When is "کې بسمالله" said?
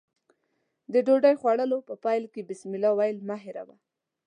2.33-2.91